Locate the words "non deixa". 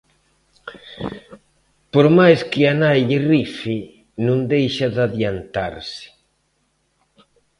4.25-4.85